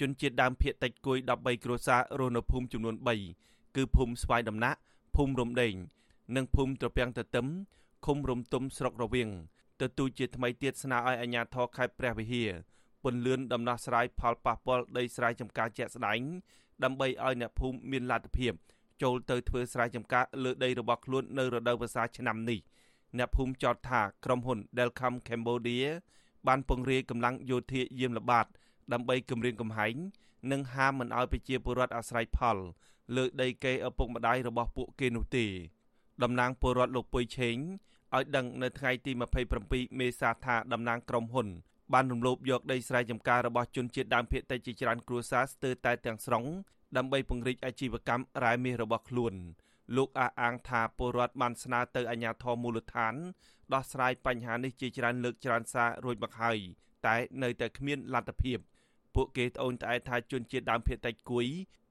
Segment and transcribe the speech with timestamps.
[0.00, 2.96] ជនជាតិដើមភាគតិចគួយ13គ្រួសាររស់នៅភូមិចំនួន
[3.36, 4.78] 3គឺភូមិស្វាយដំណាក់
[5.16, 5.74] ភូមិរំដេង
[6.36, 7.46] និងភូមិត្រពាំងទទឹម
[8.06, 9.28] ឃុំរំទុំស្រុករវៀង
[9.80, 12.50] ទទូចជាថ្មីទៀតស្នើឲ្យអាជ្ញាធរខេត្តព្រះវិហារ
[13.04, 16.20] ពន្លឿនដំណោះស្រាយផលប៉ះពាល់ដីស្រែចម្ការជាក់ស្ដែង
[16.84, 18.52] ដើម្បីឲ្យអ្នកភូមិមានលទ្ធភាព
[19.02, 22.60] ចូលទៅធ្វើស្រែចម្ការលើដីរបស់ខ្លួននៅរដូវវស្សាឆ្នាំនេះ
[23.18, 25.86] អ្នកភូមិចោទថាក្រុមហ៊ុន Delcom Cambodia
[26.46, 28.46] បានពង្រាយកម្លាំងយោធាយាមល្បាត
[28.92, 29.94] ដើម្បីគម្រាមកំហែង
[30.52, 32.56] និងហាមមិនឲ្យប្រជាពលរដ្ឋអាស្រ័យផល
[33.16, 35.46] លើដីកេឪពុកម្ដាយរបស់ពួកគេនោះទេ
[36.22, 37.56] តំណាងពលរដ្ឋលោកពុយឆេង
[38.16, 39.12] ឲ្យដឹងនៅថ្ងៃទី
[39.56, 41.48] 27មេសាថាតំណាងក្រុមហ៊ុន
[41.92, 46.44] បានរំលោភយកដីស្រែចម្ការរបស់ជនជាតិដើមភាគតិចជាច្រើនគ្រួសារស្ទើរតែទាំងស្រុង
[46.96, 49.34] ដើម្បីពង្រីកអាជីវកម្មរ៉ែមាសរបស់ខ្លួន
[49.96, 53.14] លោកអះអាងថាពលរដ្ឋបានស្នើទៅអាជ្ញាធរមូលដ្ឋាន
[53.74, 56.58] ដោះស្រាយបញ្ហានេះជាច្រើនលើកច្រើនសាររួចមកហើយ
[57.06, 58.58] តែនៅតែគ្មានលទ្ធភាព
[59.14, 61.46] ពួកគេត្អូញត្អែថាជនជាតិដើមភាគតិចគួយ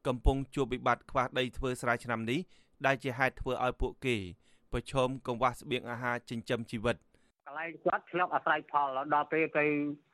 [0.08, 2.40] កំពុងជួបវិបត្តិខ្វះដីធ្វើស្រែឆ្នាំនេះ
[2.86, 4.16] ដែលជាហេតុធ្វើឲ្យពួកគេ
[4.74, 6.98] ប្រឈមកង្វះស្បៀងអាហារចិញ្ចឹមជីវិត
[7.46, 9.66] កន្លែងគាត់ធ្លាប់អាស្រ័យផលដល់ពេលទៅ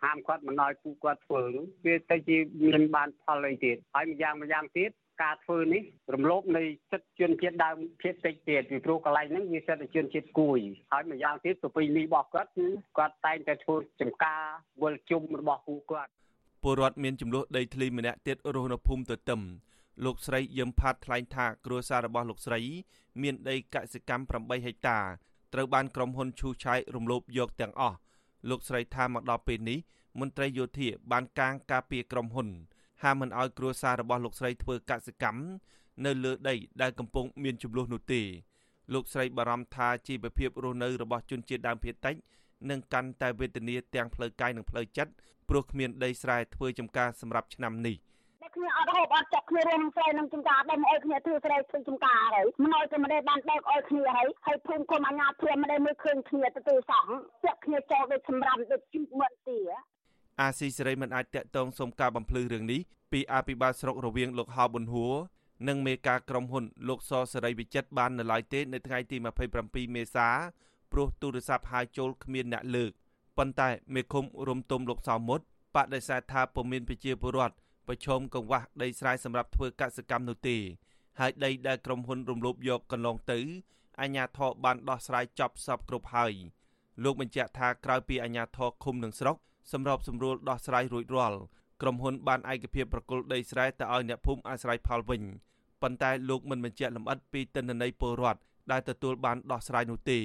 [0.03, 2.37] ហាមគាត់មិនឲ្យពួកគាត់ធ្វើនោះវាទៅជា
[2.67, 4.91] មានបានផលអីទៀតហើយម្យ៉ាងម្យ៉ាងទៀត
[5.23, 10.59] ការធ្វើនេះរំលោភនៃសិទ្ធិជនជាតិដើមភាគតិចទៀតពីព្រោះកន្លែងហ្នឹងវាសិទ្ធិជនជាតិគួយ
[10.91, 14.41] ហើយម្យ៉ាងទៀតប្រពៃណីរបស់គាត់គឺគាត់តែងតែធ្វើចំការ
[14.81, 16.11] វល់ជុំរបស់ពួកគាត់
[16.63, 19.41] ពលរដ្ឋមានចំនួនដីធ្លីម្នាក់ទៀតរស់នៅភូមិទទឹម
[20.05, 22.59] លោកស្រីយឹមផាត់ថ្លែងថាគ្រួសាររបស់លោកស្រី
[23.21, 24.99] មានដីកសិកម្ម8ហិកតា
[25.53, 27.97] ត្រូវបានក្រុមហ៊ុនឈូឆាយរំលោភយកទាំងអស់
[28.49, 29.79] លោកស្រីថាមកដល់ពេលនេះ
[30.19, 32.47] មន្ត្រីយោធាបានកាងការពារក្រុមហ៊ុន
[33.03, 35.41] ហាមមិនឲ្យគ្រួសាររបស់លោកស្រីធ្វើកសិកម្ម
[36.05, 38.21] នៅលើដីដែលកំពុងមានចំនួននោះទេ
[38.93, 42.15] លោកស្រីបារម្ភថាជីវភាពរស់នៅរបស់ជនជាតិដើមភាគតិច
[42.69, 45.11] នឹងកាន់តែវេទនាទាំងផ្លូវកាយនិងផ្លូវចិត្ត
[45.49, 47.97] ព្រោះគ្មានដីស្រែធ្វើចម្ការសម្រាប់ឆ្នាំនេះ
[48.55, 57.05] គ្នាអត់ហូបអត់ចាប់គ្នារួមស្រែនឹងចំការដែរមកអើគ្នាធ្វើស្រែធ្វើចំការហើយមិនអើទៅមិនដែរបានបែកអើគ្នាហើយហើយភូមិគុំអាញាព្រាមមិនដែរមើលឃើញគ្នាទៅទូសោះ
[57.45, 59.59] ចាក់គ្នាចូលដូចសម្រាប់ដូចជីវិតទា
[60.41, 62.81] អាស៊ីសេរីមិនអាចតាក់ទងសុំការបំភ្លឺរឿងនេះ
[63.11, 65.15] ពីអភិបាលស្រុករវៀងលោកហៅប៊ុនហួរ
[65.67, 69.17] និងមេការក្រុមហ៊ុនលោកសសេរីវិចិត្របាននៅឡើយទេនៅថ្ងៃទី
[69.55, 70.29] 27មេសា
[70.91, 72.91] ព្រោះទូរស័ព្ទហៅចូលគ្មានអ្នកលើក
[73.37, 75.39] ប៉ុន្តែមេឃុំរំទុំលោកសោមុត
[75.75, 77.55] បដិសេធថាពុំមានប្រជាពលរដ្ឋ
[77.87, 80.57] ប្រឈមកង្វះដីស្រែសម្រាប់ធ្វើកសិកម្មនោះទេ
[81.19, 83.39] ហើយដីដែលក្រុមហ៊ុនរំលោភយកកន្លងទៅ
[83.99, 86.33] អាជ្ញាធរបានដោះស្រាយចប់សពគ្រប់ហើយ
[87.03, 89.35] លោកបញ្ជាក់ថាក្រោយពីអាជ្ញាធរឃុំនឹងស្រុក
[89.71, 91.39] សម្របសម្រួលដោះស្រាយរួចរាល់
[91.81, 95.21] ក្រុមហ៊ុនបានឯកភាពប្រគល់ដីស្រែទៅឲ្យអ្នកភូមិអាស្រ័យផលវិញ
[95.81, 98.39] ប៉ុន្តែលោកមិនបញ្ជាក់លម្អិតពីទិន្នន័យពលរដ្ឋ
[98.71, 100.19] ដែលទទួលបានដោះស្រាយនោះទេ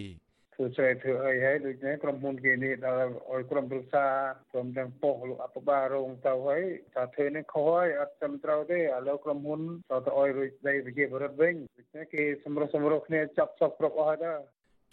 [0.54, 2.98] ធ្វើស្រែធ្វើអីហើយដូចនេះក្រុមហ៊ុនគេនេះដល់
[3.32, 4.06] ឲ្យក្រុមប្រឹក្សា
[4.52, 6.62] ក្រុមទាំងប៉ុស្តិ៍លោកអភិបាលរងទៅហើយ
[6.94, 9.60] ថាធ្វើនេះខុសហើយអត់ត្រឹមត្រូវទេឥឡូវក្រុមហ៊ុន
[9.90, 14.40] ទៅទៅឲ្យរួចដីប្រជាពលរដ្ឋវិញដូច្នេះគេសម្រុះសម្រុះគ្នាចាប់សពគ្រប់អស់ហើយដែរ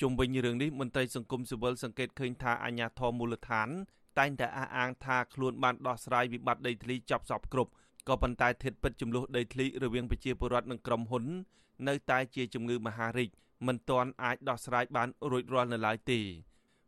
[0.02, 3.70] ជុំវិញរឿងនេះមន្ត្រីសង្គមស៊ីវិលសង្កេតឃើញថាអាញាធរមូលដ្ឋាន
[4.20, 7.72] តែងតែអះអាងថាខ្លួនបានដោះស្រាយវិបត្តិដីធ្លីចាប់សពគ្រប់
[8.08, 11.26] ក៏ប៉ុន្តែធៀបពិតចំនួនដីធ្លីរវាងប្រជាពលរដ្ឋនិងក្រុមហ៊ុន
[11.88, 13.30] នៅតែជាជំងឺមហារីក
[13.68, 16.20] មិនទាន់អាចដោះស្រាយបានរួចរាល់នៅឡើយទេ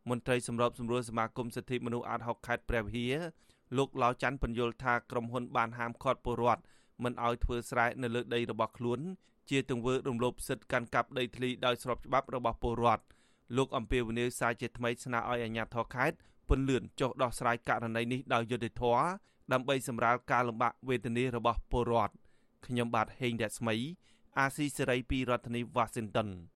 [0.10, 3.16] មន្ត្រីសម្របសម្រួលសមាគមសិទ្ធិមនុស្សអាត6ខេត្តព្រះវិហារ
[3.78, 6.62] លោកឡាវច័ន្ទបញ្យល់ថាក្រុមហ៊ុនបានហាមឃាត់ពលរដ្ឋ
[7.04, 9.00] មិនឲ្យធ្វើស្រែនៅលើដីរបស់ខ្លួន
[9.50, 13.04] ជាទង្វើរំលោភសិទ្ធិកាន់កាប់ដីធ្លីដោយស្របច្បាប់របស់ពលរដ្ឋ
[13.58, 16.18] លោកអំពីវនីសារជាថ្មីស្នើឲ្យអាជ្ញាធរខេត្ត
[16.50, 19.04] ពន្លឿនចុះដោះស្រាយករណីនេះដោយយុត្តិធម៌
[19.54, 22.14] ដើម្បីសម្រាលការលំបាកវេទនារបស់ពលរដ្ឋ
[22.66, 23.76] ខ្ញុំបាទហេងរស្មី
[24.40, 26.30] អាស៊ីសេរីពីរដ្ឋធានី Washington